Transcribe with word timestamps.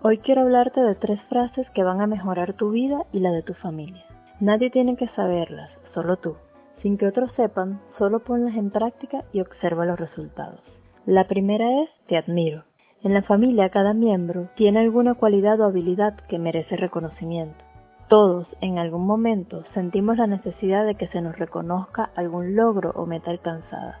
Hoy 0.00 0.18
quiero 0.18 0.42
hablarte 0.42 0.80
de 0.80 0.94
tres 0.94 1.20
frases 1.28 1.68
que 1.70 1.82
van 1.82 2.00
a 2.00 2.06
mejorar 2.06 2.52
tu 2.52 2.70
vida 2.70 2.98
y 3.12 3.18
la 3.18 3.32
de 3.32 3.42
tu 3.42 3.54
familia. 3.54 4.04
Nadie 4.38 4.70
tiene 4.70 4.96
que 4.96 5.08
saberlas, 5.08 5.72
solo 5.92 6.16
tú. 6.18 6.36
Sin 6.82 6.96
que 6.96 7.08
otros 7.08 7.32
sepan, 7.34 7.80
solo 7.98 8.20
ponlas 8.20 8.54
en 8.54 8.70
práctica 8.70 9.24
y 9.32 9.40
observa 9.40 9.86
los 9.86 9.98
resultados. 9.98 10.60
La 11.04 11.26
primera 11.26 11.82
es 11.82 11.90
te 12.06 12.16
admiro. 12.16 12.62
En 13.02 13.12
la 13.12 13.22
familia 13.22 13.70
cada 13.70 13.92
miembro 13.92 14.48
tiene 14.54 14.78
alguna 14.78 15.14
cualidad 15.14 15.58
o 15.60 15.64
habilidad 15.64 16.14
que 16.28 16.38
merece 16.38 16.76
reconocimiento. 16.76 17.58
Todos 18.06 18.46
en 18.60 18.78
algún 18.78 19.04
momento 19.04 19.64
sentimos 19.74 20.16
la 20.16 20.28
necesidad 20.28 20.86
de 20.86 20.94
que 20.94 21.08
se 21.08 21.20
nos 21.20 21.36
reconozca 21.36 22.10
algún 22.14 22.54
logro 22.54 22.92
o 22.94 23.04
meta 23.04 23.32
alcanzada. 23.32 23.98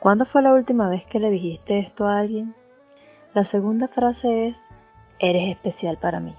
¿Cuándo 0.00 0.26
fue 0.26 0.42
la 0.42 0.52
última 0.52 0.88
vez 0.88 1.04
que 1.06 1.20
le 1.20 1.30
dijiste 1.30 1.78
esto 1.78 2.06
a 2.06 2.18
alguien? 2.18 2.56
La 3.34 3.50
segunda 3.50 3.88
frase 3.88 4.48
es 4.48 4.56
eres 5.22 5.48
especial 5.48 5.96
para 5.96 6.20
mí. 6.20 6.34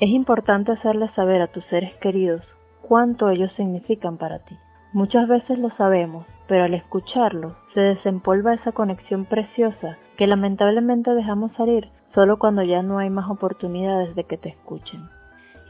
Es 0.00 0.10
importante 0.10 0.72
hacerle 0.72 1.08
saber 1.14 1.40
a 1.40 1.46
tus 1.46 1.64
seres 1.66 1.94
queridos 2.02 2.42
cuánto 2.82 3.30
ellos 3.30 3.50
significan 3.56 4.18
para 4.18 4.40
ti. 4.40 4.56
Muchas 4.92 5.28
veces 5.28 5.58
lo 5.58 5.70
sabemos, 5.76 6.26
pero 6.46 6.64
al 6.64 6.74
escucharlo 6.74 7.56
se 7.74 7.80
desempolva 7.80 8.54
esa 8.54 8.72
conexión 8.72 9.24
preciosa 9.24 9.98
que 10.16 10.26
lamentablemente 10.26 11.14
dejamos 11.14 11.52
salir 11.56 11.88
solo 12.14 12.38
cuando 12.38 12.62
ya 12.62 12.82
no 12.82 12.98
hay 12.98 13.10
más 13.10 13.30
oportunidades 13.30 14.14
de 14.14 14.24
que 14.24 14.38
te 14.38 14.50
escuchen. 14.50 15.08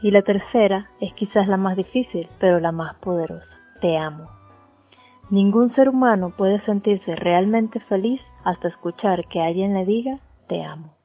Y 0.01 0.11
la 0.11 0.21
tercera 0.21 0.89
es 1.01 1.13
quizás 1.13 1.47
la 1.47 1.57
más 1.57 1.75
difícil, 1.75 2.29
pero 2.39 2.59
la 2.59 2.71
más 2.71 2.95
poderosa. 2.95 3.45
Te 3.81 3.97
amo. 3.97 4.29
Ningún 5.29 5.75
ser 5.75 5.89
humano 5.89 6.33
puede 6.35 6.61
sentirse 6.65 7.15
realmente 7.15 7.79
feliz 7.81 8.21
hasta 8.43 8.69
escuchar 8.69 9.27
que 9.27 9.41
alguien 9.41 9.73
le 9.73 9.85
diga 9.85 10.19
te 10.47 10.63
amo. 10.63 10.98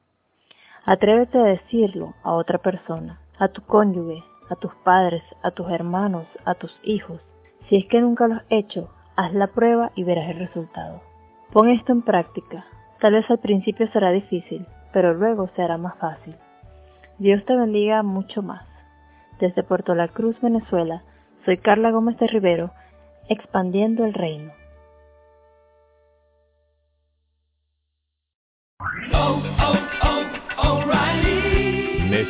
Atrévete 0.87 1.39
a 1.39 1.45
decirlo 1.45 2.13
a 2.21 2.33
otra 2.33 2.59
persona, 2.59 3.19
a 3.39 3.47
tu 3.47 3.63
cónyuge, 3.63 4.23
a 4.49 4.55
tus 4.55 4.71
padres, 4.83 5.23
a 5.41 5.49
tus 5.49 5.67
hermanos, 5.71 6.27
a 6.45 6.53
tus 6.53 6.77
hijos. 6.83 7.19
Si 7.67 7.75
es 7.75 7.87
que 7.87 7.99
nunca 7.99 8.27
lo 8.27 8.35
has 8.35 8.43
hecho, 8.49 8.89
haz 9.15 9.33
la 9.33 9.47
prueba 9.47 9.91
y 9.95 10.03
verás 10.03 10.29
el 10.29 10.37
resultado. 10.37 11.01
Pon 11.51 11.69
esto 11.69 11.91
en 11.91 12.03
práctica. 12.03 12.65
Tal 12.99 13.13
vez 13.13 13.27
al 13.31 13.39
principio 13.39 13.87
será 13.91 14.11
difícil, 14.11 14.67
pero 14.93 15.15
luego 15.15 15.49
se 15.55 15.63
hará 15.63 15.79
más 15.79 15.97
fácil. 15.97 16.35
Dios 17.17 17.43
te 17.45 17.55
bendiga 17.55 18.03
mucho 18.03 18.43
más. 18.43 18.63
Desde 19.39 19.63
Puerto 19.63 19.95
La 19.95 20.09
Cruz, 20.09 20.39
Venezuela, 20.39 21.01
soy 21.45 21.57
Carla 21.57 21.89
Gómez 21.89 22.17
de 22.19 22.27
Rivero, 22.27 22.69
expandiendo 23.27 24.05
el 24.05 24.13
reino. 24.13 24.51